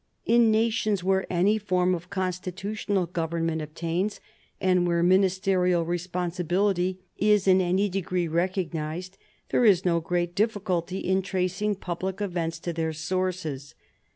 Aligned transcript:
In 0.25 0.49
nations 0.49 1.03
where 1.03 1.31
any 1.31 1.59
form 1.59 1.93
of 1.93 2.09
constitutional 2.09 3.05
government 3.05 3.61
obtains, 3.61 4.19
and 4.59 4.87
where 4.87 5.03
ministerial 5.03 5.85
responsibility 5.85 6.97
is 7.19 7.47
in 7.47 7.61
any 7.61 7.87
degree 7.87 8.27
recognised, 8.27 9.19
there 9.49 9.63
is 9.63 9.85
no 9.85 9.99
great 9.99 10.33
difficulty 10.33 10.97
in 11.01 11.21
tracing 11.21 11.75
public 11.75 12.19
events 12.19 12.57
to 12.61 12.73
their 12.73 12.93
sources. 12.93 13.75